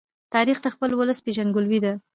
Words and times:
تاریخ 0.33 0.57
د 0.61 0.67
خپل 0.73 0.89
ولس 0.99 1.19
پېژندګلوۍ 1.25 1.79
ده. 1.85 1.93